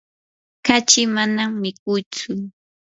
kachi 0.65 1.01
manam 1.15 1.51
mikuytsu. 1.61 2.31